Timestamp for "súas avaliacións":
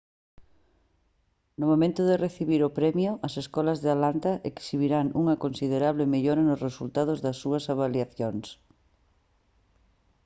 7.43-8.47